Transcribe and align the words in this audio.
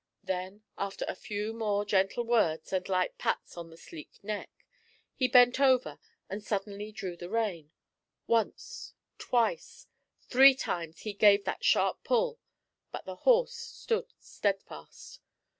Then 0.23 0.63
after 0.79 1.05
a 1.07 1.13
few 1.13 1.53
more 1.53 1.85
gentle 1.85 2.23
words 2.23 2.73
and 2.73 2.89
light 2.89 3.19
pats 3.19 3.51
upon 3.51 3.69
the 3.69 3.77
sleek 3.77 4.09
neck, 4.23 4.49
he 5.13 5.27
bent 5.27 5.59
over 5.59 5.99
and 6.27 6.43
suddenly 6.43 6.91
drew 6.91 7.15
the 7.15 7.29
rein. 7.29 7.69
Once, 8.25 8.95
twice, 9.19 9.85
three 10.27 10.55
times 10.55 11.01
he 11.01 11.13
gave 11.13 11.43
that 11.43 11.63
sharp 11.63 12.03
pull, 12.03 12.39
but 12.91 13.05
the 13.05 13.17
horse 13.17 13.53
stood 13.53 14.07
steadfast. 14.17 15.19